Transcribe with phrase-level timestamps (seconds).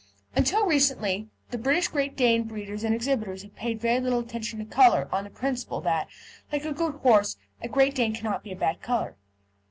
[0.35, 5.07] Until recently British Great Dane breeders and exhibitors have paid very little attention to colour,
[5.11, 6.07] on the principle that,
[6.51, 9.15] like a good horse, a good Great Dane cannot be a bad colour.